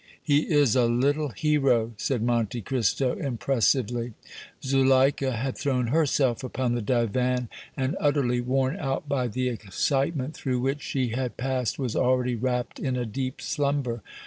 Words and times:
"He 0.23 0.51
is 0.51 0.75
a 0.75 0.85
little 0.87 1.29
hero," 1.29 1.91
said 1.95 2.23
Monte 2.23 2.59
Cristo, 2.61 3.13
impressively. 3.13 4.13
Zuleika 4.63 5.33
had 5.33 5.55
thrown 5.55 5.89
herself 5.89 6.43
upon 6.43 6.73
the 6.73 6.81
divan, 6.81 7.49
and, 7.77 7.95
utterly 7.99 8.41
worn 8.41 8.77
out 8.77 9.07
by 9.07 9.27
the 9.27 9.47
excitement 9.47 10.33
through 10.33 10.59
which 10.59 10.81
she 10.81 11.09
had 11.09 11.37
passed, 11.37 11.77
was 11.77 11.95
already 11.95 12.33
wrapped 12.33 12.79
in 12.79 12.95
a 12.95 13.05
deep 13.05 13.41
slumber. 13.43 14.01